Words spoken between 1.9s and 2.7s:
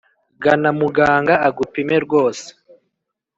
rwose